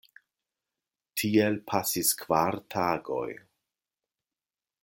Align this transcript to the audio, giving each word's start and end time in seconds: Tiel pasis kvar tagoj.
Tiel 1.23 1.59
pasis 1.73 2.11
kvar 2.23 2.59
tagoj. 2.77 3.29